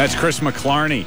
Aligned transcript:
That's 0.00 0.14
Chris 0.14 0.40
McClarney. 0.40 1.04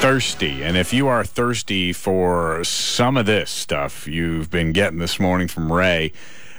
Thirsty. 0.00 0.64
And 0.64 0.76
if 0.76 0.92
you 0.92 1.06
are 1.06 1.22
thirsty 1.22 1.92
for 1.92 2.64
some 2.64 3.16
of 3.16 3.26
this 3.26 3.48
stuff 3.48 4.08
you've 4.08 4.50
been 4.50 4.72
getting 4.72 4.98
this 4.98 5.20
morning 5.20 5.46
from 5.46 5.72
Ray, 5.72 6.10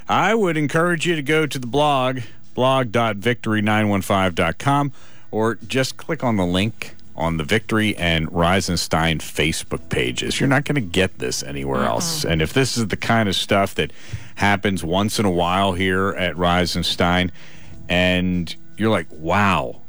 I 0.07 0.34
would 0.34 0.55
encourage 0.55 1.05
you 1.05 1.18
to 1.18 1.21
go 1.21 1.45
to 1.45 1.59
the 1.59 1.68
blog, 1.68 2.21
blog.victory915.com, 2.55 4.93
or 5.31 5.55
just 5.55 5.97
click 5.97 6.23
on 6.23 6.38
the 6.38 6.45
link 6.45 6.96
on 7.14 7.36
the 7.36 7.43
Victory 7.43 7.98
and 7.98 8.32
Rise 8.32 8.70
and 8.70 8.80
Shine 8.80 9.20
Facebook 9.20 9.89
pages. 9.89 10.39
You're 10.39 10.48
not 10.48 10.64
going 10.64 10.75
to 10.75 10.82
get 10.82 11.20
this 11.20 11.43
anywhere 11.43 11.84
else. 11.84 12.23
And 12.23 12.41
if 12.41 12.54
this 12.54 12.77
is 12.77 12.88
the 12.88 12.96
kind 12.96 13.27
of 13.27 13.36
stuff 13.36 13.75
that 13.75 13.91
happens 14.36 14.82
once 14.82 15.20
in 15.20 15.25
a 15.25 15.32
while 15.32 15.73
here 15.73 16.11
at 16.11 16.38
Rise 16.38 16.77
and 16.77 16.86
Shine, 16.86 17.34
and 17.89 18.55
you're 18.77 18.91
like, 18.91 19.07
wow, 19.11 19.81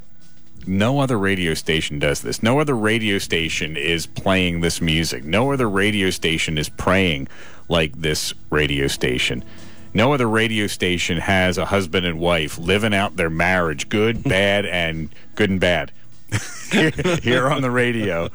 no 0.70 1.00
other 1.00 1.18
radio 1.18 1.52
station 1.52 1.98
does 1.98 2.20
this. 2.20 2.44
No 2.44 2.60
other 2.60 2.76
radio 2.76 3.18
station 3.18 3.76
is 3.76 4.06
playing 4.06 4.60
this 4.60 4.80
music. 4.80 5.24
No 5.24 5.50
other 5.50 5.68
radio 5.68 6.10
station 6.10 6.56
is 6.56 6.68
praying 6.68 7.26
like 7.68 8.00
this 8.00 8.32
radio 8.50 8.86
station. 8.86 9.44
No 9.92 10.14
other 10.14 10.28
radio 10.28 10.68
station 10.68 11.18
has 11.18 11.58
a 11.58 11.64
husband 11.64 12.06
and 12.06 12.20
wife 12.20 12.56
living 12.56 12.94
out 12.94 13.16
their 13.16 13.28
marriage, 13.28 13.88
good, 13.88 14.22
bad, 14.28 14.64
and 14.64 15.12
good 15.34 15.50
and 15.50 15.58
bad. 15.58 15.90
here 16.70 17.48
on 17.48 17.62
the 17.62 17.70
radio. 17.72 18.28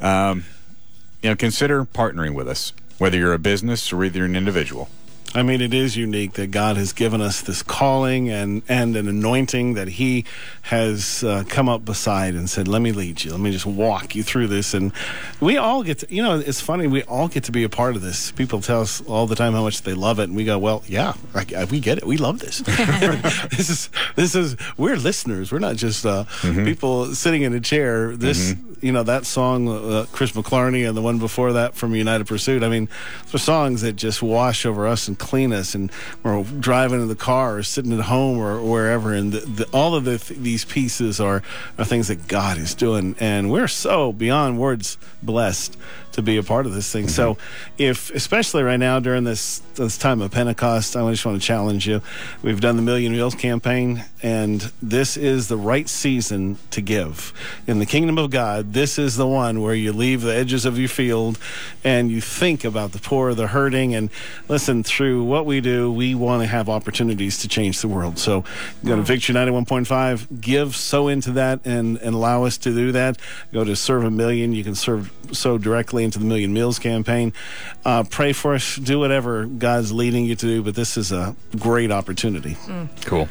Um, 0.00 0.46
you 1.22 1.28
know, 1.28 1.36
consider 1.36 1.84
partnering 1.84 2.34
with 2.34 2.48
us, 2.48 2.72
whether 2.96 3.18
you're 3.18 3.34
a 3.34 3.38
business 3.38 3.92
or 3.92 3.98
whether 3.98 4.16
you're 4.16 4.26
an 4.26 4.34
individual. 4.34 4.88
I 5.34 5.42
mean, 5.42 5.60
it 5.62 5.72
is 5.72 5.96
unique 5.96 6.34
that 6.34 6.50
God 6.50 6.76
has 6.76 6.92
given 6.92 7.22
us 7.22 7.40
this 7.40 7.62
calling 7.62 8.28
and, 8.28 8.62
and 8.68 8.94
an 8.96 9.08
anointing 9.08 9.74
that 9.74 9.88
He 9.88 10.26
has 10.62 11.24
uh, 11.24 11.44
come 11.48 11.68
up 11.68 11.84
beside 11.84 12.34
and 12.34 12.50
said, 12.50 12.68
Let 12.68 12.82
me 12.82 12.92
lead 12.92 13.24
you. 13.24 13.30
Let 13.30 13.40
me 13.40 13.50
just 13.50 13.64
walk 13.64 14.14
you 14.14 14.22
through 14.22 14.48
this. 14.48 14.74
And 14.74 14.92
we 15.40 15.56
all 15.56 15.82
get 15.82 16.00
to, 16.00 16.14
you 16.14 16.22
know, 16.22 16.38
it's 16.38 16.60
funny, 16.60 16.86
we 16.86 17.02
all 17.04 17.28
get 17.28 17.44
to 17.44 17.52
be 17.52 17.64
a 17.64 17.68
part 17.70 17.96
of 17.96 18.02
this. 18.02 18.30
People 18.32 18.60
tell 18.60 18.82
us 18.82 19.00
all 19.06 19.26
the 19.26 19.34
time 19.34 19.54
how 19.54 19.62
much 19.62 19.82
they 19.82 19.94
love 19.94 20.18
it. 20.18 20.24
And 20.24 20.36
we 20.36 20.44
go, 20.44 20.58
Well, 20.58 20.82
yeah, 20.86 21.14
I, 21.34 21.64
we 21.64 21.80
get 21.80 21.98
it. 21.98 22.06
We 22.06 22.18
love 22.18 22.40
this. 22.40 22.58
this 23.50 23.70
is, 23.70 23.88
this 24.16 24.34
is, 24.34 24.56
we're 24.76 24.96
listeners. 24.96 25.50
We're 25.50 25.60
not 25.60 25.76
just 25.76 26.04
uh, 26.04 26.24
mm-hmm. 26.42 26.64
people 26.64 27.14
sitting 27.14 27.42
in 27.42 27.54
a 27.54 27.60
chair. 27.60 28.14
This, 28.16 28.52
mm-hmm. 28.52 28.71
You 28.82 28.92
know, 28.92 29.02
that 29.04 29.24
song, 29.24 29.68
uh, 29.68 30.06
Chris 30.12 30.32
McClarney, 30.32 30.86
and 30.86 30.96
the 30.96 31.02
one 31.02 31.18
before 31.18 31.54
that 31.54 31.74
from 31.74 31.94
United 31.94 32.26
Pursuit. 32.26 32.62
I 32.62 32.68
mean, 32.68 32.88
they're 33.30 33.38
songs 33.38 33.82
that 33.82 33.94
just 33.94 34.22
wash 34.22 34.66
over 34.66 34.86
us 34.86 35.08
and 35.08 35.18
clean 35.18 35.52
us 35.52 35.74
and 35.74 35.90
we're 36.22 36.42
driving 36.42 37.00
in 37.00 37.08
the 37.08 37.14
car 37.14 37.58
or 37.58 37.62
sitting 37.62 37.92
at 37.92 38.04
home 38.04 38.38
or, 38.38 38.62
wherever 38.62 39.12
and 39.12 39.32
the, 39.32 39.40
the, 39.40 39.68
all 39.72 39.94
of 39.94 40.04
the, 40.04 40.16
these 40.34 40.64
pieces 40.64 41.20
are, 41.20 41.42
are 41.78 41.84
things 41.84 42.08
that 42.08 42.28
god 42.28 42.58
is 42.58 42.74
doing 42.74 43.14
and 43.18 43.50
we're 43.50 43.68
so 43.68 44.12
beyond 44.12 44.58
words 44.58 44.96
blessed 45.22 45.76
to 46.12 46.22
be 46.22 46.36
a 46.36 46.42
part 46.42 46.66
of 46.66 46.74
this 46.74 46.90
thing. 46.90 47.04
Mm-hmm. 47.04 47.10
So, 47.10 47.38
if 47.78 48.10
especially 48.10 48.62
right 48.62 48.78
now 48.78 49.00
during 49.00 49.24
this 49.24 49.60
this 49.74 49.98
time 49.98 50.20
of 50.20 50.30
Pentecost, 50.30 50.96
I 50.96 51.10
just 51.10 51.24
want 51.24 51.40
to 51.40 51.46
challenge 51.46 51.86
you. 51.86 52.02
We've 52.42 52.60
done 52.60 52.76
the 52.76 52.82
Million 52.82 53.12
Meals 53.12 53.34
campaign, 53.34 54.04
and 54.22 54.60
this 54.82 55.16
is 55.16 55.48
the 55.48 55.56
right 55.56 55.88
season 55.88 56.58
to 56.70 56.80
give. 56.80 57.32
In 57.66 57.78
the 57.78 57.86
kingdom 57.86 58.18
of 58.18 58.30
God, 58.30 58.71
this 58.72 58.98
is 58.98 59.16
the 59.16 59.26
one 59.26 59.60
where 59.60 59.74
you 59.74 59.92
leave 59.92 60.22
the 60.22 60.34
edges 60.34 60.64
of 60.64 60.78
your 60.78 60.88
field 60.88 61.38
and 61.84 62.10
you 62.10 62.20
think 62.20 62.64
about 62.64 62.92
the 62.92 62.98
poor, 62.98 63.34
the 63.34 63.48
hurting, 63.48 63.94
and 63.94 64.10
listen. 64.48 64.82
Through 64.82 65.24
what 65.24 65.46
we 65.46 65.60
do, 65.60 65.92
we 65.92 66.14
want 66.14 66.42
to 66.42 66.46
have 66.46 66.68
opportunities 66.68 67.38
to 67.38 67.48
change 67.48 67.80
the 67.80 67.88
world. 67.88 68.18
So, 68.18 68.44
go 68.84 68.96
to 68.96 69.02
Victory 69.02 69.34
ninety 69.34 69.52
one 69.52 69.64
point 69.64 69.86
five, 69.86 70.40
give 70.40 70.74
so 70.74 71.08
into 71.08 71.32
that, 71.32 71.60
and 71.64 71.98
and 71.98 72.14
allow 72.14 72.44
us 72.44 72.58
to 72.58 72.74
do 72.74 72.92
that. 72.92 73.18
Go 73.52 73.64
to 73.64 73.76
Serve 73.76 74.04
a 74.04 74.10
Million. 74.10 74.52
You 74.52 74.64
can 74.64 74.74
serve 74.74 75.12
so 75.32 75.58
directly 75.58 76.04
into 76.04 76.18
the 76.18 76.24
Million 76.24 76.52
Meals 76.52 76.78
campaign. 76.78 77.32
Uh, 77.84 78.04
pray 78.04 78.32
for 78.32 78.54
us. 78.54 78.76
Do 78.76 78.98
whatever 78.98 79.46
God's 79.46 79.92
leading 79.92 80.24
you 80.24 80.34
to 80.36 80.46
do, 80.46 80.62
but 80.62 80.74
this 80.74 80.96
is 80.96 81.12
a 81.12 81.34
great 81.58 81.90
opportunity. 81.90 82.54
Mm. 82.66 82.88
Cool. 83.04 83.28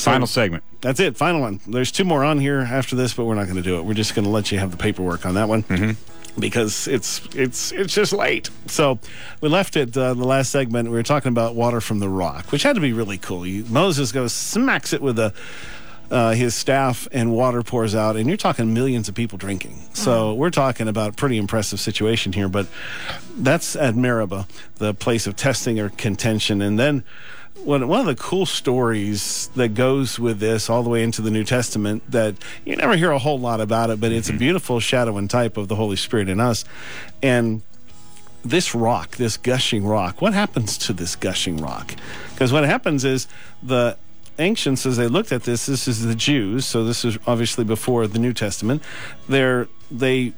So, 0.00 0.10
Final 0.10 0.26
segment. 0.26 0.64
That's 0.80 0.98
it. 0.98 1.16
Final 1.16 1.42
one. 1.42 1.60
There's 1.66 1.92
two 1.92 2.04
more 2.04 2.24
on 2.24 2.38
here 2.38 2.60
after 2.60 2.96
this, 2.96 3.12
but 3.12 3.26
we're 3.26 3.34
not 3.34 3.44
going 3.44 3.56
to 3.56 3.62
do 3.62 3.78
it. 3.78 3.84
We're 3.84 3.94
just 3.94 4.14
going 4.14 4.24
to 4.24 4.30
let 4.30 4.50
you 4.50 4.58
have 4.58 4.70
the 4.70 4.76
paperwork 4.76 5.26
on 5.26 5.34
that 5.34 5.48
one. 5.48 5.62
Mm-hmm 5.64 5.92
because 6.38 6.86
it's 6.86 7.20
it's 7.34 7.72
it's 7.72 7.92
just 7.92 8.12
late. 8.12 8.50
So 8.66 9.00
we 9.40 9.48
left 9.48 9.76
it 9.76 9.96
uh, 9.96 10.14
the 10.14 10.24
last 10.24 10.50
segment. 10.50 10.88
We 10.88 10.96
were 10.96 11.02
talking 11.02 11.30
about 11.30 11.54
water 11.54 11.80
from 11.80 11.98
the 11.98 12.08
rock, 12.08 12.52
which 12.52 12.62
had 12.62 12.74
to 12.76 12.80
be 12.80 12.92
really 12.92 13.18
cool. 13.18 13.44
Moses 13.68 14.12
goes 14.12 14.32
smacks 14.32 14.92
it 14.92 15.02
with 15.02 15.18
a 15.18 15.34
uh, 16.10 16.32
his 16.32 16.54
staff 16.54 17.06
and 17.12 17.32
water 17.32 17.62
pours 17.62 17.94
out, 17.94 18.16
and 18.16 18.26
you're 18.26 18.36
talking 18.36 18.74
millions 18.74 19.08
of 19.08 19.14
people 19.14 19.38
drinking. 19.38 19.80
So 19.92 20.30
mm-hmm. 20.30 20.40
we're 20.40 20.50
talking 20.50 20.88
about 20.88 21.10
a 21.10 21.12
pretty 21.12 21.36
impressive 21.36 21.80
situation 21.80 22.32
here. 22.32 22.48
But 22.48 22.66
that's 23.36 23.76
at 23.76 23.94
Meribah, 23.94 24.46
the 24.76 24.92
place 24.94 25.26
of 25.26 25.36
testing 25.36 25.78
or 25.78 25.90
contention, 25.90 26.62
and 26.62 26.78
then. 26.78 27.04
One, 27.64 27.86
one 27.88 28.00
of 28.00 28.06
the 28.06 28.14
cool 28.14 28.46
stories 28.46 29.48
that 29.54 29.74
goes 29.74 30.18
with 30.18 30.40
this 30.40 30.70
all 30.70 30.82
the 30.82 30.88
way 30.88 31.02
into 31.02 31.20
the 31.20 31.30
New 31.30 31.44
Testament 31.44 32.02
that 32.10 32.34
you 32.64 32.74
never 32.76 32.96
hear 32.96 33.10
a 33.10 33.18
whole 33.18 33.38
lot 33.38 33.60
about 33.60 33.90
it, 33.90 34.00
but 34.00 34.12
it's 34.12 34.28
mm-hmm. 34.28 34.36
a 34.36 34.38
beautiful 34.38 34.80
shadow 34.80 35.18
and 35.18 35.28
type 35.28 35.56
of 35.56 35.68
the 35.68 35.76
Holy 35.76 35.96
Spirit 35.96 36.28
in 36.28 36.40
us. 36.40 36.64
And 37.22 37.62
this 38.44 38.74
rock, 38.74 39.16
this 39.16 39.36
gushing 39.36 39.86
rock, 39.86 40.22
what 40.22 40.32
happens 40.32 40.78
to 40.78 40.94
this 40.94 41.16
gushing 41.16 41.58
rock? 41.58 41.94
Because 42.32 42.52
what 42.52 42.64
happens 42.64 43.04
is 43.04 43.28
the 43.62 43.96
ancients, 44.38 44.86
as 44.86 44.96
they 44.96 45.06
looked 45.06 45.30
at 45.30 45.42
this, 45.42 45.66
this 45.66 45.86
is 45.86 46.04
the 46.04 46.14
Jews, 46.14 46.64
so 46.64 46.84
this 46.84 47.04
is 47.04 47.18
obviously 47.26 47.64
before 47.64 48.06
the 48.06 48.18
New 48.18 48.32
Testament. 48.32 48.82
They're, 49.28 49.68
they 49.90 50.32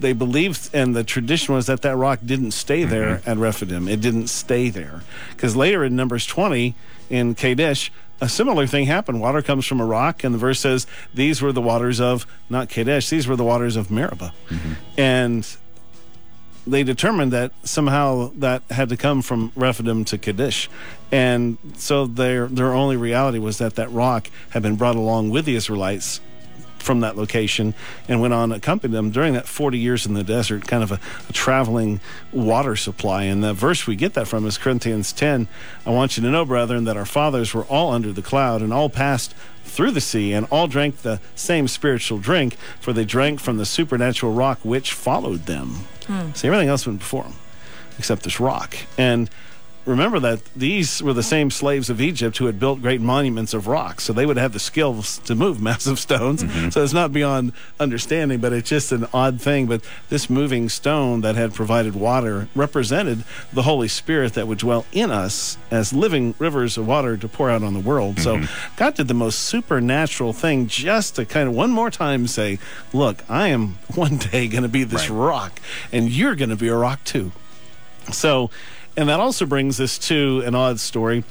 they 0.00 0.12
believed, 0.12 0.70
and 0.72 0.94
the 0.94 1.04
tradition 1.04 1.54
was 1.54 1.66
that 1.66 1.82
that 1.82 1.96
rock 1.96 2.20
didn't 2.24 2.52
stay 2.52 2.84
there 2.84 3.16
mm-hmm. 3.16 3.30
at 3.30 3.36
Rephidim. 3.36 3.88
It 3.88 4.00
didn't 4.00 4.28
stay 4.28 4.70
there 4.70 5.02
because 5.30 5.56
later 5.56 5.84
in 5.84 5.96
Numbers 5.96 6.26
20 6.26 6.74
in 7.10 7.34
Kadesh, 7.34 7.90
a 8.20 8.28
similar 8.28 8.66
thing 8.66 8.86
happened. 8.86 9.20
Water 9.20 9.42
comes 9.42 9.66
from 9.66 9.80
a 9.80 9.84
rock, 9.84 10.24
and 10.24 10.34
the 10.34 10.38
verse 10.38 10.60
says, 10.60 10.86
These 11.12 11.42
were 11.42 11.52
the 11.52 11.60
waters 11.60 12.00
of, 12.00 12.26
not 12.48 12.68
Kadesh, 12.68 13.10
these 13.10 13.26
were 13.26 13.36
the 13.36 13.44
waters 13.44 13.76
of 13.76 13.90
Meribah. 13.90 14.32
Mm-hmm. 14.48 14.72
And 14.96 15.56
they 16.66 16.82
determined 16.82 17.32
that 17.32 17.52
somehow 17.64 18.30
that 18.36 18.62
had 18.70 18.88
to 18.88 18.96
come 18.96 19.22
from 19.22 19.52
Rephidim 19.54 20.04
to 20.06 20.18
Kadesh. 20.18 20.70
And 21.12 21.58
so 21.76 22.06
their 22.06 22.46
their 22.46 22.72
only 22.72 22.96
reality 22.96 23.38
was 23.38 23.58
that 23.58 23.74
that 23.74 23.90
rock 23.90 24.30
had 24.50 24.62
been 24.62 24.76
brought 24.76 24.96
along 24.96 25.30
with 25.30 25.44
the 25.44 25.56
Israelites 25.56 26.20
from 26.84 27.00
that 27.00 27.16
location 27.16 27.74
and 28.08 28.20
went 28.20 28.34
on 28.34 28.52
accompanied 28.52 28.94
them 28.94 29.10
during 29.10 29.34
that 29.34 29.48
40 29.48 29.78
years 29.78 30.06
in 30.06 30.14
the 30.14 30.22
desert, 30.22 30.66
kind 30.66 30.82
of 30.82 30.92
a, 30.92 31.00
a, 31.28 31.32
traveling 31.32 32.00
water 32.32 32.76
supply. 32.76 33.24
And 33.24 33.42
the 33.42 33.54
verse 33.54 33.86
we 33.86 33.96
get 33.96 34.14
that 34.14 34.28
from 34.28 34.46
is 34.46 34.58
Corinthians 34.58 35.12
10. 35.12 35.48
I 35.86 35.90
want 35.90 36.16
you 36.16 36.22
to 36.22 36.30
know, 36.30 36.44
brethren, 36.44 36.84
that 36.84 36.96
our 36.96 37.06
fathers 37.06 37.54
were 37.54 37.64
all 37.64 37.92
under 37.92 38.12
the 38.12 38.22
cloud 38.22 38.62
and 38.62 38.72
all 38.72 38.90
passed 38.90 39.34
through 39.64 39.90
the 39.90 40.00
sea, 40.00 40.32
and 40.32 40.46
all 40.50 40.68
drank 40.68 40.98
the 40.98 41.20
same 41.34 41.66
spiritual 41.66 42.18
drink, 42.18 42.54
for 42.80 42.92
they 42.92 43.04
drank 43.04 43.40
from 43.40 43.56
the 43.56 43.64
supernatural 43.64 44.32
rock 44.32 44.60
which 44.62 44.92
followed 44.92 45.46
them. 45.46 45.68
Hmm. 46.06 46.32
See, 46.32 46.46
everything 46.46 46.68
else 46.68 46.86
went 46.86 46.98
before 47.00 47.24
them, 47.24 47.34
except 47.98 48.22
this 48.22 48.38
rock. 48.38 48.76
And 48.98 49.30
remember 49.86 50.18
that 50.20 50.44
these 50.56 51.02
were 51.02 51.12
the 51.12 51.22
same 51.22 51.50
slaves 51.50 51.90
of 51.90 52.00
Egypt 52.00 52.38
who 52.38 52.46
had 52.46 52.58
built 52.58 52.80
great 52.80 53.00
monuments 53.00 53.54
of 53.54 53.66
rock. 53.66 54.00
So 54.00 54.12
they 54.12 54.26
would 54.26 54.36
have 54.36 54.52
the 54.52 54.58
skills 54.58 55.18
to 55.20 55.34
move 55.34 55.60
massive 55.62 55.98
stones. 55.98 56.42
Mm-hmm. 56.42 56.70
So 56.70 56.82
it's 56.82 56.92
not 56.92 57.12
beyond 57.12 57.52
understanding, 57.78 58.40
but 58.40 58.52
it's 58.52 58.68
just 58.68 58.92
an 58.92 59.06
odd 59.12 59.40
thing. 59.40 59.66
But 59.66 59.82
this 60.08 60.30
moving 60.30 60.68
stone 60.68 61.20
that 61.20 61.34
had 61.36 61.54
provided 61.54 61.94
water 61.94 62.48
represented 62.54 63.24
the 63.52 63.62
Holy 63.62 63.88
Spirit 63.88 64.34
that 64.34 64.48
would 64.48 64.58
dwell 64.58 64.86
in 64.92 65.10
us 65.10 65.58
as 65.70 65.92
living 65.92 66.34
rivers 66.38 66.78
of 66.78 66.86
water 66.86 67.16
to 67.16 67.28
pour 67.28 67.50
out 67.50 67.62
on 67.62 67.74
the 67.74 67.80
world. 67.80 68.16
Mm-hmm. 68.16 68.44
So 68.44 68.52
God 68.76 68.94
did 68.94 69.08
the 69.08 69.14
most 69.14 69.40
supernatural 69.40 70.32
thing 70.32 70.66
just 70.66 71.16
to 71.16 71.24
kind 71.24 71.48
of 71.48 71.54
one 71.54 71.70
more 71.70 71.90
time 71.90 72.26
say, 72.26 72.58
Look, 72.92 73.22
I 73.28 73.48
am 73.48 73.78
one 73.94 74.16
day 74.16 74.48
going 74.48 74.62
to 74.62 74.68
be 74.68 74.84
this 74.84 75.10
right. 75.10 75.28
rock, 75.28 75.60
and 75.92 76.10
you're 76.10 76.34
going 76.34 76.50
to 76.50 76.56
be 76.56 76.68
a 76.68 76.76
rock 76.76 77.02
too. 77.04 77.32
So 78.12 78.50
and 78.96 79.08
that 79.08 79.20
also 79.20 79.46
brings 79.46 79.80
us 79.80 79.98
to 79.98 80.42
an 80.46 80.54
odd 80.54 80.80
story 80.80 81.24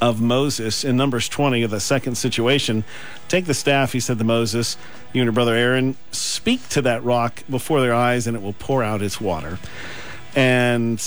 of 0.00 0.20
Moses 0.20 0.84
in 0.84 0.96
Numbers 0.96 1.28
20 1.28 1.62
of 1.62 1.70
the 1.70 1.80
second 1.80 2.16
situation. 2.16 2.84
Take 3.28 3.46
the 3.46 3.54
staff, 3.54 3.92
he 3.92 4.00
said 4.00 4.18
to 4.18 4.24
Moses, 4.24 4.76
you 5.12 5.22
and 5.22 5.26
your 5.26 5.32
brother 5.32 5.54
Aaron, 5.54 5.96
speak 6.12 6.68
to 6.70 6.82
that 6.82 7.02
rock 7.04 7.42
before 7.48 7.80
their 7.80 7.94
eyes, 7.94 8.26
and 8.26 8.36
it 8.36 8.42
will 8.42 8.54
pour 8.54 8.82
out 8.82 9.02
its 9.02 9.20
water. 9.20 9.58
And 10.34 11.02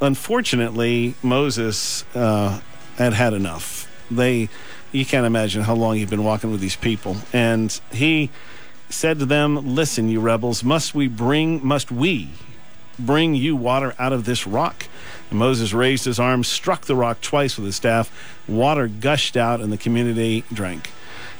unfortunately, 0.00 1.14
Moses 1.22 2.04
uh, 2.14 2.60
had 2.96 3.12
had 3.12 3.32
enough. 3.32 3.90
They, 4.10 4.48
you 4.92 5.06
can't 5.06 5.26
imagine 5.26 5.62
how 5.62 5.74
long 5.74 5.96
he'd 5.96 6.10
been 6.10 6.24
walking 6.24 6.50
with 6.50 6.60
these 6.60 6.76
people. 6.76 7.16
And 7.32 7.72
he 7.92 8.30
said 8.90 9.18
to 9.20 9.26
them, 9.26 9.74
Listen, 9.74 10.08
you 10.08 10.20
rebels, 10.20 10.62
must 10.62 10.94
we 10.94 11.08
bring, 11.08 11.64
must 11.66 11.90
we 11.90 12.30
bring 12.98 13.34
you 13.34 13.56
water 13.56 13.94
out 13.98 14.12
of 14.12 14.24
this 14.24 14.46
rock? 14.46 14.86
And 15.30 15.38
Moses 15.38 15.72
raised 15.72 16.04
his 16.04 16.18
arm, 16.18 16.44
struck 16.44 16.86
the 16.86 16.96
rock 16.96 17.20
twice 17.20 17.56
with 17.56 17.66
his 17.66 17.76
staff. 17.76 18.10
Water 18.48 18.88
gushed 18.88 19.36
out, 19.36 19.60
and 19.60 19.72
the 19.72 19.78
community 19.78 20.44
drank. 20.52 20.90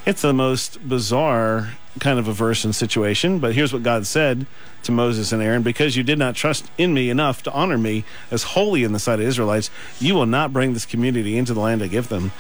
It's 0.05 0.23
the 0.23 0.33
most 0.33 0.89
bizarre 0.89 1.71
kind 1.99 2.19
of 2.19 2.29
a 2.29 2.33
verse 2.33 2.65
and 2.65 2.75
situation, 2.75 3.39
but 3.39 3.55
here's 3.55 3.73
what 3.73 3.83
God 3.83 4.07
said 4.07 4.47
to 4.83 4.93
Moses 4.93 5.33
and 5.33 5.43
Aaron 5.43 5.63
Because 5.63 5.97
you 5.97 6.03
did 6.03 6.19
not 6.19 6.35
trust 6.35 6.71
in 6.79 6.95
me 6.95 7.11
enough 7.11 7.43
to 7.45 7.53
honor 7.53 7.79
me 7.79 8.05
as 8.31 8.43
holy 8.43 8.85
in 8.85 8.93
the 8.93 8.99
sight 8.99 9.19
of 9.19 9.27
Israelites, 9.27 9.71
you 9.99 10.15
will 10.15 10.27
not 10.27 10.53
bring 10.53 10.75
this 10.75 10.87
community 10.87 11.39
into 11.39 11.55
the 11.55 11.61
land 11.61 11.83
I 11.83 11.87
give 11.87 12.09
them. 12.09 12.33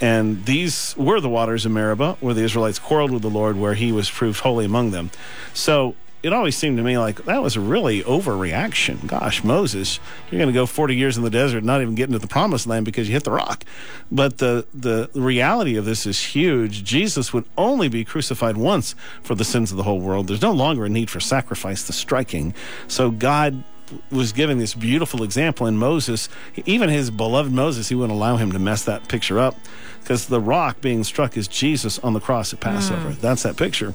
And 0.00 0.44
these 0.44 0.94
were 0.96 1.20
the 1.20 1.28
waters 1.28 1.66
of 1.66 1.72
Meribah, 1.72 2.16
where 2.20 2.34
the 2.34 2.42
Israelites 2.42 2.78
quarreled 2.78 3.10
with 3.10 3.22
the 3.22 3.30
Lord, 3.30 3.56
where 3.56 3.74
he 3.74 3.90
was 3.92 4.08
proved 4.08 4.40
holy 4.40 4.64
among 4.64 4.92
them. 4.92 5.10
So 5.54 5.96
it 6.22 6.32
always 6.32 6.56
seemed 6.56 6.76
to 6.78 6.82
me 6.82 6.98
like 6.98 7.24
that 7.26 7.42
was 7.42 7.56
a 7.56 7.60
really 7.60 8.02
overreaction. 8.02 9.06
Gosh, 9.06 9.44
Moses, 9.44 10.00
you're 10.30 10.38
going 10.38 10.52
to 10.52 10.58
go 10.58 10.66
40 10.66 10.96
years 10.96 11.16
in 11.16 11.22
the 11.22 11.30
desert, 11.30 11.62
not 11.62 11.80
even 11.80 11.94
getting 11.94 12.12
to 12.12 12.18
the 12.18 12.26
promised 12.26 12.66
land 12.66 12.84
because 12.84 13.08
you 13.08 13.14
hit 13.14 13.24
the 13.24 13.30
rock. 13.30 13.64
But 14.10 14.38
the, 14.38 14.66
the 14.74 15.08
reality 15.14 15.76
of 15.76 15.84
this 15.84 16.06
is 16.06 16.20
huge. 16.20 16.82
Jesus 16.82 17.32
would 17.32 17.44
only 17.56 17.88
be 17.88 18.04
crucified 18.04 18.56
once 18.56 18.96
for 19.22 19.34
the 19.36 19.44
sins 19.44 19.70
of 19.70 19.76
the 19.76 19.84
whole 19.84 20.00
world. 20.00 20.26
There's 20.26 20.42
no 20.42 20.52
longer 20.52 20.84
a 20.86 20.88
need 20.88 21.08
for 21.08 21.20
sacrifice, 21.20 21.86
the 21.86 21.92
striking. 21.92 22.52
So 22.88 23.10
God 23.10 23.62
was 24.10 24.32
giving 24.32 24.58
this 24.58 24.74
beautiful 24.74 25.22
example 25.22 25.66
in 25.66 25.76
Moses, 25.76 26.28
even 26.66 26.88
his 26.88 27.10
beloved 27.10 27.52
Moses, 27.52 27.88
he 27.88 27.94
wouldn't 27.94 28.16
allow 28.16 28.36
him 28.36 28.52
to 28.52 28.58
mess 28.58 28.84
that 28.84 29.08
picture 29.08 29.38
up 29.38 29.56
because 30.00 30.26
the 30.26 30.40
rock 30.40 30.80
being 30.80 31.04
struck 31.04 31.36
is 31.36 31.48
Jesus 31.48 31.98
on 31.98 32.14
the 32.14 32.20
cross 32.20 32.52
at 32.52 32.60
Passover. 32.60 33.10
Mm. 33.10 33.20
That's 33.20 33.42
that 33.42 33.56
picture. 33.56 33.94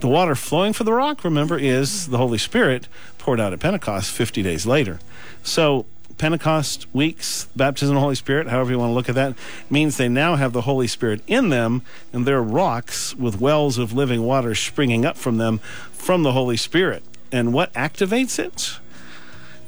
The 0.00 0.08
water 0.08 0.34
flowing 0.34 0.72
from 0.72 0.86
the 0.86 0.92
rock, 0.92 1.24
remember, 1.24 1.58
is 1.58 2.08
the 2.08 2.18
Holy 2.18 2.38
Spirit 2.38 2.88
poured 3.18 3.40
out 3.40 3.52
at 3.52 3.60
Pentecost 3.60 4.10
50 4.10 4.42
days 4.42 4.66
later. 4.66 5.00
So, 5.42 5.86
Pentecost 6.18 6.86
weeks, 6.94 7.48
baptism 7.56 7.96
of 7.96 8.00
the 8.00 8.02
Holy 8.02 8.14
Spirit, 8.14 8.48
however 8.48 8.70
you 8.70 8.78
want 8.78 8.90
to 8.90 8.94
look 8.94 9.08
at 9.08 9.14
that, 9.16 9.34
means 9.68 9.96
they 9.96 10.08
now 10.08 10.36
have 10.36 10.52
the 10.52 10.62
Holy 10.62 10.86
Spirit 10.86 11.20
in 11.26 11.48
them, 11.48 11.82
and 12.12 12.26
they're 12.26 12.42
rocks 12.42 13.14
with 13.14 13.40
wells 13.40 13.78
of 13.78 13.92
living 13.92 14.22
water 14.22 14.54
springing 14.54 15.04
up 15.04 15.16
from 15.16 15.38
them 15.38 15.58
from 15.92 16.22
the 16.22 16.32
Holy 16.32 16.56
Spirit. 16.56 17.02
And 17.32 17.52
what 17.52 17.72
activates 17.74 18.38
it? 18.38 18.78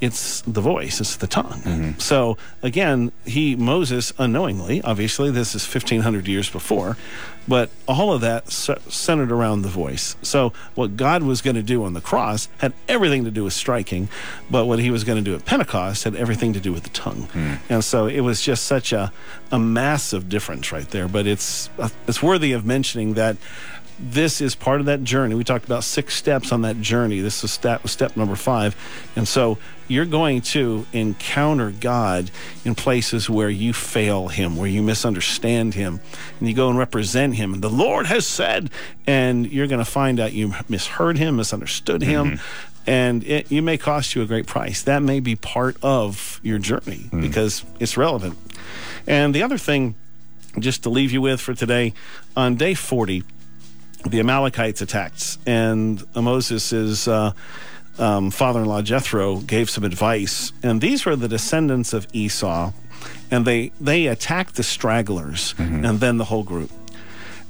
It's 0.01 0.43
the 0.43 0.61
voice, 0.61 1.01
it's 1.01 1.17
the 1.17 1.27
tongue. 1.27 1.61
Mm-hmm. 1.63 1.99
So 1.99 2.37
again, 2.63 3.13
he, 3.25 3.57
Moses, 3.57 4.13
unknowingly, 4.19 4.83
obviously, 4.83 5.31
this 5.31 5.55
is 5.55 5.63
1500 5.67 6.29
years 6.29 6.51
before, 6.51 6.97
but 7.49 7.71
all 7.87 8.13
of 8.13 8.21
that 8.23 8.51
centered 8.51 9.31
around 9.31 9.63
the 9.63 9.69
voice. 9.69 10.17
So 10.23 10.53
what 10.75 10.97
God 10.97 11.23
was 11.23 11.43
going 11.43 11.57
to 11.57 11.63
do 11.63 11.85
on 11.85 11.93
the 11.93 12.01
cross 12.01 12.49
had 12.59 12.73
everything 12.89 13.25
to 13.25 13.31
do 13.31 13.45
with 13.45 13.53
striking, 13.53 14.09
but 14.51 14.67
what 14.67 14.81
he 14.81 14.91
was 14.91 15.05
going 15.05 15.23
to 15.23 15.31
do 15.31 15.35
at 15.35 15.45
Pentecost 15.45 16.05
had 16.05 16.17
everything 16.17 16.53
to 16.55 16.61
do 16.61 16.73
with 16.73 16.83
the 16.83 16.91
tongue. 16.91 17.29
Mm. 17.33 17.59
And 17.69 17.85
so 17.85 18.07
it 18.07 18.21
was 18.21 18.43
just 18.43 18.65
such 18.65 18.93
a, 18.93 19.13
a 19.53 19.59
massive 19.59 20.29
difference 20.29 20.73
right 20.73 20.89
there. 20.91 21.09
But 21.09 21.27
it's, 21.27 21.71
uh, 21.79 21.89
it's 22.09 22.23
worthy 22.23 22.53
of 22.53 22.65
mentioning 22.65 23.15
that 23.15 23.37
this 23.99 24.41
is 24.41 24.55
part 24.55 24.81
of 24.81 24.87
that 24.87 25.05
journey. 25.05 25.35
We 25.35 25.45
talked 25.45 25.65
about 25.65 25.85
six 25.85 26.15
steps 26.15 26.53
on 26.53 26.63
that 26.63 26.81
journey. 26.81 27.21
This 27.21 27.43
is 27.43 27.51
step, 27.51 27.87
step 27.89 28.17
number 28.17 28.37
five. 28.37 28.77
And 29.17 29.27
so 29.27 29.59
you're 29.89 30.05
going 30.05 30.43
to 30.43 30.87
encounter 30.93 31.71
God 31.71 32.31
in 32.65 32.75
places 32.75 33.31
where 33.31 33.49
you 33.49 33.73
fail 33.73 34.29
Him, 34.29 34.57
where 34.57 34.69
you 34.69 34.83
misunderstand 34.83 35.75
Him, 35.75 36.01
and 36.39 36.49
you 36.49 36.55
go 36.55 36.69
and 36.69 36.79
represent 36.79 37.37
Him. 37.37 37.55
And 37.55 37.63
the 37.63 37.71
Lord 37.71 38.07
has 38.07 38.27
said, 38.27 38.71
and 39.07 39.51
you're 39.51 39.67
going 39.67 39.85
to 39.85 39.91
find 39.91 40.21
out 40.21 40.33
you 40.33 40.55
misheard 40.69 41.19
Him, 41.19 41.37
misunderstood 41.37 42.03
Him. 42.03 42.33
Mm-hmm. 42.33 42.73
And 42.89 43.25
it, 43.25 43.51
it, 43.51 43.63
may 43.63 43.79
cost 43.79 44.15
you 44.15 44.23
a 44.23 44.27
great 44.27 44.47
price. 44.47 44.83
That 44.83 45.03
may 45.03 45.19
be 45.19 45.35
part 45.35 45.77
of 45.83 46.41
your 46.45 46.59
journey 46.59 47.09
mm. 47.11 47.21
because 47.21 47.65
it's 47.81 47.97
relevant. 47.97 48.39
And 49.09 49.35
the 49.35 49.43
other 49.43 49.59
thing, 49.59 49.97
just 50.61 50.85
to 50.85 50.91
leave 50.91 51.11
you 51.11 51.21
with 51.21 51.41
for 51.41 51.53
today, 51.53 51.95
on 52.37 52.55
day 52.55 52.75
40, 52.75 53.25
the 54.11 54.21
Amalekites 54.21 54.81
attacked, 54.81 55.39
and 55.47 56.03
Moses' 56.15 57.09
uh, 57.09 57.33
um, 57.99 58.31
father-in-law 58.31 58.83
Jethro 58.83 59.39
gave 59.39 59.71
some 59.71 59.85
advice, 59.85 60.53
and 60.63 60.81
these 60.81 61.07
were 61.07 61.17
the 61.17 61.29
descendants 61.29 61.93
of 61.93 62.07
Esau, 62.13 62.73
and 63.31 63.45
they 63.45 63.73
they 63.81 64.07
attacked 64.07 64.57
the 64.57 64.63
stragglers 64.63 65.55
mm-hmm. 65.55 65.85
and 65.85 66.01
then 66.01 66.19
the 66.19 66.25
whole 66.25 66.45
group, 66.45 66.71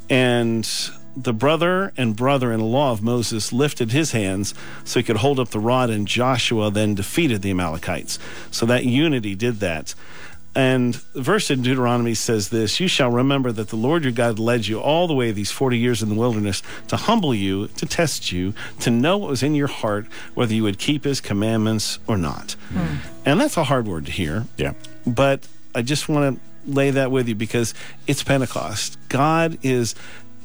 and 0.09 0.69
the 1.17 1.33
brother 1.33 1.93
and 1.97 2.15
brother-in-law 2.15 2.93
of 2.93 3.03
Moses 3.03 3.53
lifted 3.53 3.91
his 3.91 4.13
hands 4.13 4.55
so 4.85 5.01
he 5.01 5.05
could 5.05 5.17
hold 5.17 5.41
up 5.41 5.49
the 5.49 5.61
rod, 5.61 5.91
and 5.91 6.07
Joshua 6.07 6.71
then 6.71 6.95
defeated 6.95 7.43
the 7.43 7.51
Amalekites. 7.51 8.19
So 8.51 8.67
that 8.67 8.85
unity 8.85 9.35
did 9.35 9.61
that. 9.61 9.95
And 10.57 10.95
the 11.13 11.21
verse 11.21 11.51
in 11.51 11.61
Deuteronomy 11.61 12.15
says 12.15 12.49
this 12.49 12.81
You 12.81 12.89
shall 12.89 13.11
remember 13.11 13.53
that 13.53 13.69
the 13.69 13.77
Lord 13.77 14.05
your 14.05 14.13
God 14.13 14.39
led 14.39 14.67
you 14.67 14.81
all 14.81 15.07
the 15.07 15.15
way 15.15 15.31
these 15.31 15.51
40 15.53 15.77
years 15.77 16.03
in 16.03 16.09
the 16.09 16.15
wilderness 16.15 16.63
to 16.89 16.97
humble 16.97 17.35
you, 17.35 17.69
to 17.69 17.85
test 17.85 18.33
you, 18.33 18.55
to 18.81 18.91
know 18.91 19.19
what 19.19 19.29
was 19.29 19.43
in 19.43 19.55
your 19.55 19.67
heart, 19.67 20.07
whether 20.35 20.55
you 20.55 20.63
would 20.63 20.79
keep 20.79 21.05
his 21.05 21.21
commandments 21.21 21.99
or 22.07 22.17
not. 22.17 22.57
Mm. 22.73 22.99
And 23.27 23.41
that's 23.41 23.59
a 23.59 23.65
hard 23.65 23.87
word 23.87 24.07
to 24.07 24.13
hear. 24.13 24.47
Yeah. 24.57 24.73
But 25.07 25.47
I 25.75 25.83
just 25.83 26.09
want 26.09 26.37
to 26.37 26.73
lay 26.73 26.91
that 26.91 27.11
with 27.11 27.29
you 27.29 27.35
because 27.35 27.75
it's 28.07 28.23
Pentecost. 28.23 28.99
God 29.11 29.59
is 29.63 29.95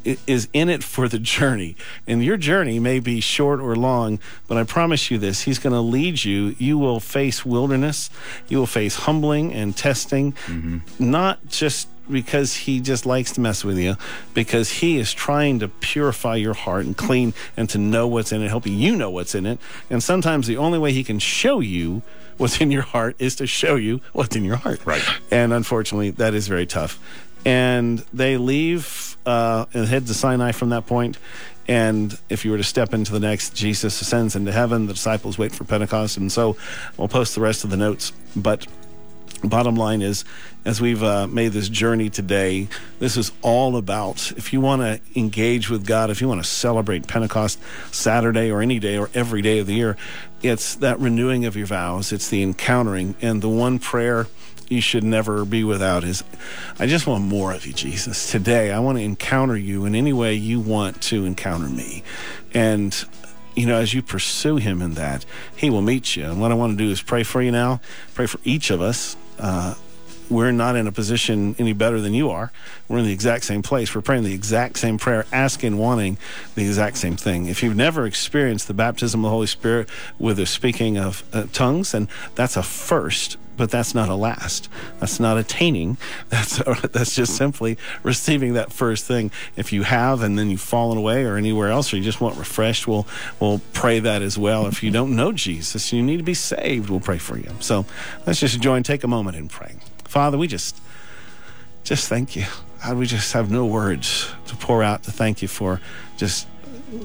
is 0.03 0.47
in 0.53 0.69
it 0.69 0.83
for 0.83 1.07
the 1.07 1.19
journey. 1.19 1.75
And 2.07 2.23
your 2.23 2.37
journey 2.37 2.79
may 2.79 2.99
be 2.99 3.19
short 3.19 3.59
or 3.59 3.75
long, 3.75 4.19
but 4.47 4.57
I 4.57 4.63
promise 4.63 5.11
you 5.11 5.17
this 5.17 5.41
He's 5.41 5.59
going 5.59 5.73
to 5.73 5.81
lead 5.81 6.23
you. 6.23 6.55
You 6.57 6.77
will 6.77 6.99
face 6.99 7.45
wilderness, 7.45 8.09
you 8.47 8.57
will 8.57 8.67
face 8.67 8.95
humbling 8.95 9.53
and 9.53 9.75
testing, 9.75 10.33
mm-hmm. 10.33 10.79
not 10.99 11.47
just 11.47 11.87
because 12.09 12.55
he 12.55 12.79
just 12.79 13.05
likes 13.05 13.31
to 13.33 13.41
mess 13.41 13.63
with 13.63 13.77
you, 13.77 13.95
because 14.33 14.69
he 14.69 14.97
is 14.97 15.13
trying 15.13 15.59
to 15.59 15.67
purify 15.67 16.35
your 16.35 16.53
heart 16.53 16.85
and 16.85 16.97
clean 16.97 17.33
and 17.55 17.69
to 17.69 17.77
know 17.77 18.07
what's 18.07 18.31
in 18.31 18.41
it, 18.41 18.49
helping 18.49 18.73
you 18.73 18.95
know 18.95 19.09
what's 19.09 19.33
in 19.35 19.45
it. 19.45 19.59
And 19.89 20.03
sometimes 20.03 20.47
the 20.47 20.57
only 20.57 20.79
way 20.79 20.91
he 20.91 21.03
can 21.03 21.19
show 21.19 21.59
you 21.59 22.01
what's 22.37 22.59
in 22.59 22.71
your 22.71 22.81
heart 22.81 23.15
is 23.19 23.35
to 23.37 23.47
show 23.47 23.75
you 23.75 24.01
what's 24.13 24.35
in 24.35 24.43
your 24.43 24.57
heart. 24.57 24.85
Right. 24.85 25.03
And 25.29 25.53
unfortunately, 25.53 26.11
that 26.11 26.33
is 26.33 26.47
very 26.47 26.65
tough. 26.65 26.99
And 27.45 27.99
they 28.13 28.37
leave 28.37 29.10
uh, 29.25 29.65
and 29.73 29.87
head 29.87 30.07
to 30.07 30.13
Sinai 30.13 30.51
from 30.51 30.69
that 30.69 30.87
point. 30.87 31.17
And 31.67 32.17
if 32.29 32.43
you 32.43 32.51
were 32.51 32.57
to 32.57 32.63
step 32.63 32.93
into 32.93 33.11
the 33.11 33.19
next, 33.19 33.55
Jesus 33.55 34.01
ascends 34.01 34.35
into 34.35 34.51
heaven. 34.51 34.87
The 34.87 34.93
disciples 34.93 35.37
wait 35.37 35.51
for 35.51 35.63
Pentecost. 35.63 36.17
And 36.17 36.31
so 36.31 36.57
we'll 36.97 37.07
post 37.07 37.35
the 37.35 37.41
rest 37.41 37.63
of 37.63 37.69
the 37.69 37.77
notes. 37.77 38.11
But 38.35 38.67
bottom 39.43 39.75
line 39.75 40.01
is, 40.01 40.25
as 40.65 40.79
we've 40.79 41.01
uh, 41.01 41.27
made 41.27 41.53
this 41.53 41.69
journey 41.69 42.09
today, 42.09 42.67
this 42.99 43.17
is 43.17 43.31
all 43.41 43.77
about 43.77 44.31
if 44.33 44.53
you 44.53 44.61
want 44.61 44.81
to 44.81 44.99
engage 45.19 45.69
with 45.69 45.85
God, 45.85 46.09
if 46.09 46.21
you 46.21 46.27
want 46.27 46.43
to 46.43 46.49
celebrate 46.49 47.07
Pentecost 47.07 47.59
Saturday 47.91 48.51
or 48.51 48.61
any 48.61 48.79
day 48.79 48.97
or 48.97 49.09
every 49.13 49.41
day 49.41 49.59
of 49.59 49.67
the 49.67 49.73
year, 49.73 49.97
it's 50.43 50.75
that 50.75 50.99
renewing 50.99 51.45
of 51.45 51.55
your 51.55 51.67
vows, 51.67 52.11
it's 52.11 52.29
the 52.29 52.43
encountering. 52.43 53.15
And 53.21 53.41
the 53.41 53.49
one 53.49 53.79
prayer 53.79 54.27
you 54.71 54.81
should 54.81 55.03
never 55.03 55.43
be 55.43 55.63
without 55.63 56.03
is 56.03 56.23
I 56.79 56.87
just 56.87 57.05
want 57.05 57.25
more 57.25 57.53
of 57.53 57.67
you, 57.67 57.73
Jesus. 57.73 58.31
Today, 58.31 58.71
I 58.71 58.79
want 58.79 58.97
to 58.97 59.03
encounter 59.03 59.57
you 59.57 59.85
in 59.85 59.95
any 59.95 60.13
way 60.13 60.33
you 60.33 60.59
want 60.59 61.01
to 61.03 61.25
encounter 61.25 61.67
me. 61.67 62.03
And 62.53 62.95
you 63.53 63.65
know, 63.65 63.75
as 63.75 63.93
you 63.93 64.01
pursue 64.01 64.55
him 64.55 64.81
in 64.81 64.93
that, 64.93 65.25
he 65.57 65.69
will 65.69 65.81
meet 65.81 66.15
you. 66.15 66.23
And 66.23 66.39
what 66.39 66.51
I 66.51 66.55
want 66.55 66.77
to 66.77 66.83
do 66.83 66.89
is 66.89 67.01
pray 67.01 67.23
for 67.23 67.41
you 67.41 67.51
now, 67.51 67.81
pray 68.13 68.25
for 68.25 68.39
each 68.45 68.71
of 68.71 68.81
us. 68.81 69.17
Uh, 69.37 69.75
we're 70.29 70.53
not 70.53 70.77
in 70.77 70.87
a 70.87 70.93
position 70.93 71.57
any 71.59 71.73
better 71.73 71.99
than 71.99 72.13
you 72.13 72.29
are. 72.29 72.53
We're 72.87 72.99
in 72.99 73.05
the 73.05 73.11
exact 73.11 73.43
same 73.43 73.61
place. 73.61 73.93
We're 73.93 74.01
praying 74.01 74.23
the 74.23 74.33
exact 74.33 74.77
same 74.77 74.97
prayer, 74.97 75.25
asking, 75.33 75.77
wanting 75.77 76.17
the 76.55 76.61
exact 76.61 76.95
same 76.95 77.17
thing. 77.17 77.47
If 77.47 77.61
you've 77.61 77.75
never 77.75 78.05
experienced 78.05 78.69
the 78.69 78.73
baptism 78.73 79.19
of 79.19 79.23
the 79.23 79.29
Holy 79.29 79.47
Spirit 79.47 79.89
with 80.17 80.37
the 80.37 80.45
speaking 80.45 80.97
of 80.97 81.25
uh, 81.33 81.47
tongues, 81.51 81.91
then 81.91 82.07
that's 82.35 82.55
a 82.55 82.63
first 82.63 83.35
but 83.61 83.69
that's 83.69 83.93
not 83.93 84.09
a 84.09 84.15
last. 84.15 84.69
That's 84.99 85.19
not 85.19 85.37
attaining. 85.37 85.97
That's 86.29 86.57
that's 86.93 87.13
just 87.13 87.37
simply 87.37 87.77
receiving 88.01 88.53
that 88.53 88.73
first 88.73 89.05
thing. 89.05 89.29
If 89.55 89.71
you 89.71 89.83
have 89.83 90.23
and 90.23 90.35
then 90.35 90.49
you've 90.49 90.59
fallen 90.59 90.97
away 90.97 91.25
or 91.25 91.35
anywhere 91.37 91.69
else, 91.69 91.93
or 91.93 91.97
you 91.97 92.03
just 92.03 92.19
want 92.19 92.39
refreshed, 92.39 92.87
we'll 92.87 93.05
we'll 93.39 93.61
pray 93.73 93.99
that 93.99 94.23
as 94.23 94.35
well. 94.35 94.65
If 94.65 94.81
you 94.81 94.89
don't 94.89 95.15
know 95.15 95.31
Jesus, 95.31 95.93
you 95.93 96.01
need 96.01 96.17
to 96.17 96.23
be 96.23 96.33
saved. 96.33 96.89
We'll 96.89 97.01
pray 97.01 97.19
for 97.19 97.37
you. 97.37 97.51
So 97.59 97.85
let's 98.25 98.39
just 98.39 98.59
join. 98.59 98.81
Take 98.81 99.03
a 99.03 99.07
moment 99.07 99.37
and 99.37 99.47
pray. 99.47 99.75
Father, 100.05 100.39
we 100.39 100.47
just 100.47 100.81
just 101.83 102.09
thank 102.09 102.35
you. 102.35 102.45
God, 102.83 102.97
we 102.97 103.05
just 103.05 103.31
have 103.33 103.51
no 103.51 103.67
words 103.67 104.27
to 104.47 104.55
pour 104.55 104.81
out 104.81 105.03
to 105.03 105.11
thank 105.11 105.43
you 105.43 105.47
for 105.47 105.79
just 106.17 106.47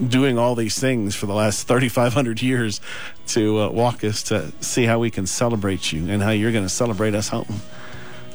doing 0.09 0.39
all 0.39 0.55
these 0.55 0.79
things 0.79 1.15
for 1.15 1.27
the 1.27 1.35
last 1.35 1.69
3,500 1.69 2.43
years 2.43 2.81
to 3.29 3.61
uh, 3.61 3.69
walk 3.69 4.03
us 4.05 4.23
to 4.25 4.53
see 4.61 4.85
how 4.85 4.99
we 4.99 5.11
can 5.11 5.27
celebrate 5.27 5.93
you 5.93 6.09
and 6.09 6.23
how 6.23 6.31
you're 6.31 6.53
going 6.53 6.65
to 6.65 6.69
celebrate 6.69 7.15
us 7.15 7.29
home. 7.29 7.61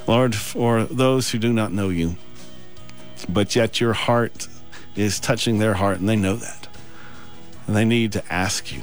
Lord, 0.06 0.34
for 0.34 0.84
those 0.84 1.30
who 1.30 1.38
do 1.38 1.52
not 1.52 1.72
know 1.72 1.88
you, 1.88 2.16
but 3.28 3.54
yet 3.54 3.80
your 3.80 3.92
heart 3.92 4.48
is 4.96 5.20
touching 5.20 5.58
their 5.58 5.74
heart 5.74 6.00
and 6.00 6.08
they 6.08 6.16
know 6.16 6.36
that. 6.36 6.68
And 7.66 7.76
they 7.76 7.84
need 7.84 8.12
to 8.12 8.32
ask 8.32 8.72
you 8.72 8.82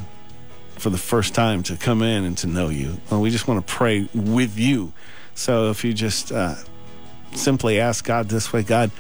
for 0.78 0.90
the 0.90 0.98
first 0.98 1.36
time 1.36 1.64
to 1.64 1.76
come 1.76 2.02
in 2.02 2.24
and 2.24 2.38
to 2.38 2.48
know 2.48 2.70
you. 2.70 3.02
Well, 3.12 3.22
we 3.22 3.32
just 3.32 3.48
want 3.48 3.66
to 3.66 3.74
pray 3.74 4.08
with 4.14 4.58
you. 4.58 4.94
So 5.36 5.70
if 5.70 5.84
you 5.84 5.94
just 5.94 6.32
uh, 6.32 6.56
simply 7.34 7.80
ask 7.80 8.06
God 8.06 8.30
this 8.30 8.54
way 8.54 8.64
God, 8.64 8.92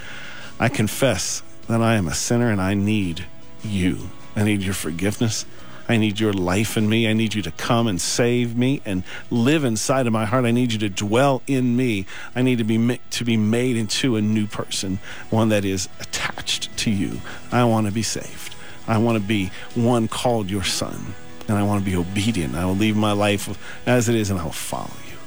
I 0.60 0.68
confess 0.68 1.42
that 1.68 1.82
I 1.82 1.96
am 1.96 2.08
a 2.08 2.14
sinner 2.14 2.52
and 2.52 2.62
I 2.62 2.74
need 2.74 3.26
you. 3.64 4.10
I 4.36 4.44
need 4.44 4.62
your 4.62 4.74
forgiveness. 4.74 5.46
I 5.90 5.98
need 5.98 6.20
your 6.20 6.34
life 6.34 6.78
in 6.78 6.88
me. 6.88 7.08
I 7.08 7.14
need 7.14 7.34
you 7.34 7.42
to 7.42 7.52
come 7.52 7.88
and 7.88 8.00
save 8.00 8.56
me 8.56 8.82
and 8.86 9.04
live 9.32 9.64
inside 9.64 10.06
of 10.06 10.14
my 10.14 10.26
heart. 10.26 10.46
I 10.46 10.52
need 10.52 10.72
you 10.72 10.78
to 10.80 10.90
dwell 10.90 11.42
in 11.48 11.76
me. 11.76 12.06
I 12.36 12.44
need 12.44 12.60
to 12.60 12.64
be 12.64 13.00
to 13.10 13.26
be 13.26 13.38
made 13.38 13.76
into 13.76 14.16
a 14.16 14.22
new 14.22 14.46
person, 14.46 15.00
one 15.32 15.50
that 15.50 15.66
is 15.66 15.90
attached 16.00 16.78
to 16.78 16.92
you. 16.92 17.22
I 17.52 17.64
want 17.64 17.88
to 17.88 17.92
be 17.92 18.04
saved. 18.04 18.56
I 18.88 19.00
want 19.00 19.20
to 19.20 19.28
be 19.28 19.52
one 19.74 20.08
called 20.08 20.50
your 20.50 20.64
son, 20.64 21.16
and 21.48 21.58
I 21.58 21.64
want 21.64 21.84
to 21.84 21.86
be 21.90 21.98
obedient. 21.98 22.56
I 22.56 22.66
will 22.66 22.76
leave 22.76 22.96
my 22.96 23.12
life 23.12 23.58
as 23.88 24.10
it 24.10 24.16
is, 24.16 24.30
and 24.30 24.40
I 24.40 24.44
will 24.44 24.52
follow 24.52 24.92
you. 25.08 25.18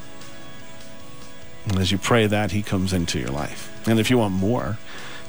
And 1.65 1.79
as 1.79 1.91
you 1.91 1.97
pray 1.97 2.25
that, 2.27 2.51
He 2.51 2.61
comes 2.61 2.93
into 2.93 3.19
your 3.19 3.29
life. 3.29 3.69
And 3.87 3.99
if 3.99 4.09
you 4.09 4.17
want 4.17 4.33
more, 4.33 4.77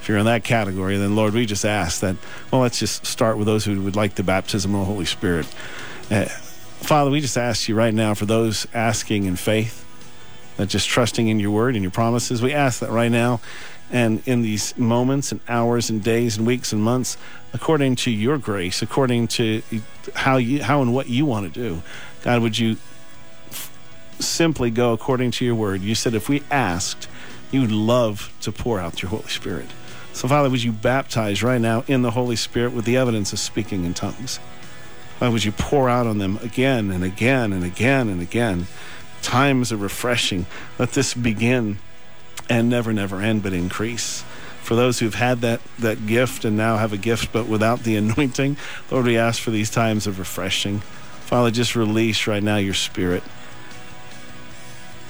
if 0.05 0.09
you're 0.11 0.19
in 0.19 0.27
that 0.27 0.45
category, 0.45 0.99
then 0.99 1.17
Lord, 1.17 1.33
we 1.33 1.47
just 1.47 1.65
ask 1.65 2.03
that, 2.03 2.17
well, 2.51 2.61
let's 2.61 2.79
just 2.79 3.07
start 3.07 3.39
with 3.39 3.47
those 3.47 3.65
who 3.65 3.81
would 3.81 3.97
like 3.97 4.17
the 4.17 4.23
baptism 4.23 4.75
of 4.75 4.81
the 4.81 4.85
Holy 4.85 5.07
Spirit. 5.07 5.47
Uh, 6.11 6.27
Father, 6.27 7.11
we 7.11 7.23
just 7.23 7.39
ask 7.39 7.71
you 7.71 7.75
right 7.75 7.95
now 7.95 8.13
for 8.13 8.27
those 8.27 8.67
asking 8.75 9.25
in 9.25 9.37
faith, 9.37 9.83
that 10.59 10.69
just 10.69 10.91
trusting 10.91 11.29
in 11.29 11.41
your 11.41 11.53
word 11.53 11.75
and 11.75 11.83
your 11.83 11.91
promises, 11.91 12.43
we 12.43 12.53
ask 12.53 12.81
that 12.81 12.91
right 12.91 13.11
now 13.11 13.41
and 13.91 14.23
in 14.29 14.43
these 14.43 14.77
moments 14.77 15.33
and 15.33 15.41
hours 15.49 15.89
and 15.89 16.05
days 16.05 16.37
and 16.37 16.47
weeks 16.47 16.75
and 16.75 16.83
months, 16.83 17.17
according 17.55 17.97
to 17.97 18.11
your 18.11 18.37
grace, 18.37 18.83
according 18.83 19.29
to 19.29 19.63
how 20.15 20.37
you, 20.37 20.63
how 20.63 20.83
and 20.83 20.93
what 20.93 21.09
you 21.09 21.25
want 21.25 21.51
to 21.51 21.61
do, 21.61 21.83
God, 22.23 22.43
would 22.43 22.59
you 22.59 22.77
simply 24.21 24.71
go 24.71 24.93
according 24.93 25.31
to 25.31 25.47
your 25.47 25.55
word? 25.55 25.81
You 25.81 25.95
said 25.95 26.13
if 26.13 26.29
we 26.29 26.43
asked, 26.51 27.09
you 27.51 27.63
would 27.63 27.73
love 27.73 28.31
to 28.43 28.53
pour 28.53 28.79
out 28.79 29.01
your 29.01 29.09
Holy 29.09 29.29
Spirit. 29.29 29.71
So, 30.15 30.29
Father, 30.29 30.49
would 30.49 30.63
you 30.63 30.71
baptize 30.71 31.43
right 31.43 31.61
now 31.61 31.83
in 31.89 32.03
the 32.03 32.13
Holy 32.13 32.37
Spirit 32.37 32.73
with 32.73 32.85
the 32.85 32.97
evidence 32.97 33.33
of 33.33 33.41
speaking 33.41 33.85
in 33.85 33.95
tongues? 33.95 34.37
Why 35.19 35.29
would 35.29 35.45
you 35.45 35.51
pour 35.51 35.91
out 35.91 36.07
on 36.07 36.19
them 36.19 36.39
again 36.41 36.93
and 36.93 37.03
again 37.03 37.53
and 37.53 37.65
again 37.65 38.09
and 38.09 38.23
again 38.23 38.69
times 39.23 39.73
of 39.73 39.83
refreshing? 39.83 40.47
Let 40.79 40.93
this 40.93 41.15
begin 41.15 41.79
and 42.49 42.71
never, 42.71 42.93
never 42.93 43.21
end, 43.21 43.43
but 43.43 43.53
increase. 43.53 44.23
For 44.63 44.77
those 44.77 45.01
who've 45.01 45.15
had 45.15 45.41
that, 45.41 45.61
that 45.81 46.07
gift 46.07 46.45
and 46.45 46.57
now 46.57 46.77
have 46.77 46.93
a 46.93 46.97
gift 46.97 47.33
but 47.33 47.49
without 47.49 47.81
the 47.81 47.97
anointing, 47.97 48.57
Lord, 48.93 49.07
we 49.07 49.19
ask 49.19 49.43
for 49.43 49.51
these 49.51 49.69
times 49.69 50.07
of 50.07 50.21
refreshing. 50.21 50.79
Father, 51.27 51.51
just 51.51 51.75
release 51.75 52.29
right 52.29 52.43
now 52.43 52.57
your 52.57 52.75
spirit. 52.75 53.25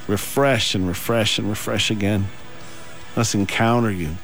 Refresh 0.07 0.73
and 0.73 0.87
refresh 0.87 1.37
and 1.37 1.47
refresh 1.47 1.91
again. 1.91 2.27
Let's 3.15 3.35
encounter 3.35 3.91
you. 3.91 4.17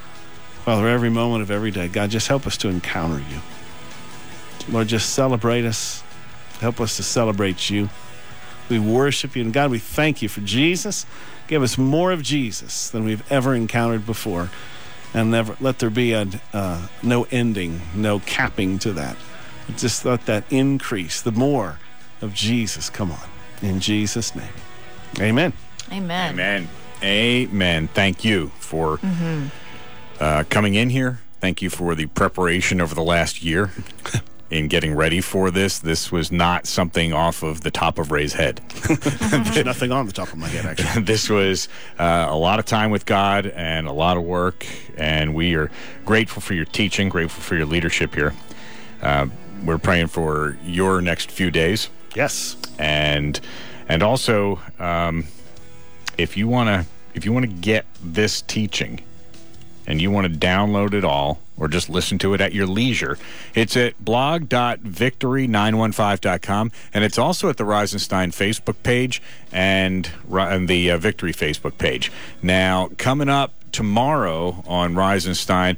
Father, 0.65 0.87
every 0.87 1.09
moment 1.09 1.41
of 1.41 1.49
every 1.49 1.71
day, 1.71 1.87
God, 1.87 2.11
just 2.11 2.27
help 2.27 2.45
us 2.45 2.55
to 2.57 2.69
encounter 2.69 3.17
you. 3.17 3.39
Lord, 4.69 4.87
just 4.87 5.13
celebrate 5.13 5.65
us. 5.65 6.03
Help 6.59 6.79
us 6.79 6.97
to 6.97 7.03
celebrate 7.03 7.71
you. 7.71 7.89
We 8.69 8.77
worship 8.77 9.35
you. 9.35 9.41
And 9.41 9.51
God, 9.51 9.71
we 9.71 9.79
thank 9.79 10.21
you 10.21 10.29
for 10.29 10.41
Jesus. 10.41 11.07
Give 11.47 11.63
us 11.63 11.79
more 11.79 12.11
of 12.11 12.21
Jesus 12.21 12.91
than 12.91 13.05
we've 13.05 13.29
ever 13.31 13.55
encountered 13.55 14.05
before. 14.05 14.51
And 15.15 15.31
never 15.31 15.57
let 15.59 15.79
there 15.79 15.89
be 15.89 16.13
a, 16.13 16.27
uh, 16.53 16.87
no 17.01 17.25
ending, 17.31 17.81
no 17.95 18.19
capping 18.19 18.77
to 18.79 18.93
that. 18.93 19.17
Just 19.77 20.05
let 20.05 20.27
that 20.27 20.43
increase, 20.51 21.21
the 21.21 21.31
more 21.31 21.79
of 22.21 22.35
Jesus 22.35 22.89
come 22.89 23.11
on. 23.11 23.29
In 23.63 23.79
Jesus' 23.79 24.35
name. 24.35 24.53
Amen. 25.19 25.53
Amen. 25.91 26.33
Amen. 26.33 26.69
Amen. 27.03 27.87
Thank 27.87 28.23
you 28.23 28.49
for. 28.59 28.99
Mm-hmm 28.99 29.47
uh, 30.21 30.43
coming 30.49 30.75
in 30.75 30.91
here. 30.91 31.19
Thank 31.39 31.61
you 31.61 31.69
for 31.71 31.95
the 31.95 32.05
preparation 32.05 32.79
over 32.79 32.93
the 32.93 33.03
last 33.03 33.41
year 33.41 33.71
in 34.51 34.67
getting 34.67 34.93
ready 34.93 35.19
for 35.19 35.49
this. 35.49 35.79
This 35.79 36.11
was 36.11 36.31
not 36.31 36.67
something 36.67 37.11
off 37.11 37.41
of 37.41 37.61
the 37.61 37.71
top 37.71 37.97
of 37.97 38.11
Ray's 38.11 38.33
head. 38.33 38.57
There's 38.87 39.65
nothing 39.65 39.91
on 39.91 40.05
the 40.05 40.11
top 40.11 40.31
of 40.31 40.37
my 40.37 40.47
head, 40.47 40.65
actually. 40.67 41.01
this 41.03 41.27
was 41.27 41.67
uh, 41.97 42.27
a 42.29 42.37
lot 42.37 42.59
of 42.59 42.65
time 42.65 42.91
with 42.91 43.07
God 43.07 43.47
and 43.47 43.87
a 43.87 43.91
lot 43.91 44.15
of 44.15 44.23
work, 44.23 44.65
and 44.95 45.33
we 45.33 45.55
are 45.55 45.71
grateful 46.05 46.41
for 46.41 46.53
your 46.53 46.65
teaching, 46.65 47.09
grateful 47.09 47.41
for 47.41 47.55
your 47.55 47.65
leadership 47.65 48.13
here. 48.13 48.33
Uh, 49.01 49.25
we're 49.65 49.79
praying 49.79 50.07
for 50.07 50.57
your 50.63 51.01
next 51.01 51.31
few 51.31 51.49
days. 51.49 51.89
Yes, 52.15 52.57
and 52.77 53.39
and 53.87 54.03
also 54.03 54.59
um, 54.77 55.25
if 56.17 56.37
you 56.37 56.47
want 56.47 56.67
to 56.67 56.85
if 57.15 57.25
you 57.25 57.33
want 57.33 57.45
to 57.45 57.51
get 57.51 57.85
this 58.03 58.43
teaching 58.43 59.01
and 59.87 60.01
you 60.01 60.11
want 60.11 60.31
to 60.31 60.39
download 60.39 60.93
it 60.93 61.03
all 61.03 61.39
or 61.57 61.67
just 61.67 61.89
listen 61.89 62.17
to 62.17 62.33
it 62.33 62.39
at 62.41 62.53
your 62.53 62.65
leisure, 62.65 63.19
it's 63.53 63.77
at 63.77 64.03
blog.victory915.com. 64.03 66.71
And 66.93 67.03
it's 67.03 67.19
also 67.19 67.49
at 67.49 67.57
the 67.57 67.65
Rise 67.65 67.93
and 67.93 68.01
Shine 68.01 68.31
Facebook 68.31 68.81
page 68.81 69.21
and, 69.51 70.09
and 70.31 70.67
the 70.67 70.89
uh, 70.89 70.97
Victory 70.97 71.33
Facebook 71.33 71.77
page. 71.77 72.11
Now, 72.41 72.89
coming 72.97 73.29
up 73.29 73.53
tomorrow 73.71 74.63
on 74.65 74.95
Rise 74.95 75.27
and 75.27 75.37
Shine, 75.37 75.77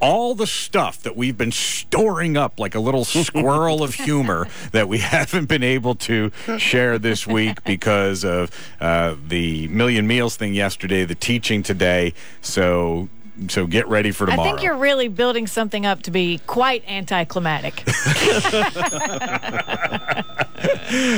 all 0.00 0.34
the 0.34 0.46
stuff 0.46 1.02
that 1.02 1.16
we've 1.16 1.36
been 1.36 1.52
storing 1.52 2.36
up 2.36 2.58
like 2.58 2.74
a 2.74 2.80
little 2.80 3.04
squirrel 3.04 3.82
of 3.82 3.94
humor 3.94 4.46
that 4.72 4.88
we 4.88 4.98
haven't 5.14 5.46
been 5.46 5.62
able 5.62 5.94
to 5.94 6.30
share 6.58 6.98
this 6.98 7.26
week 7.26 7.62
because 7.64 8.24
of 8.24 8.50
uh, 8.80 9.14
the 9.26 9.68
million 9.68 10.06
meals 10.06 10.36
thing 10.36 10.54
yesterday, 10.54 11.04
the 11.04 11.14
teaching 11.14 11.62
today. 11.62 12.14
So 12.40 13.08
so 13.48 13.66
get 13.66 13.86
ready 13.88 14.10
for 14.10 14.26
tomorrow. 14.26 14.48
I 14.48 14.52
think 14.52 14.62
you're 14.62 14.76
really 14.76 15.08
building 15.08 15.46
something 15.46 15.86
up 15.86 16.02
to 16.02 16.10
be 16.10 16.40
quite 16.46 16.82
anticlimactic. 16.88 17.84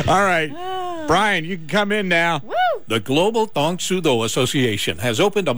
All 0.08 0.24
right. 0.24 0.52
Ah. 0.54 1.04
Brian, 1.06 1.44
you 1.44 1.56
can 1.56 1.66
come 1.66 1.92
in 1.92 2.08
now. 2.08 2.40
Woo! 2.44 2.54
The 2.86 3.00
Global 3.00 3.46
Tang 3.46 3.78
Soo 3.78 4.00
Do 4.00 4.22
Association 4.24 4.98
has 4.98 5.18
opened 5.20 5.48
a 5.48 5.54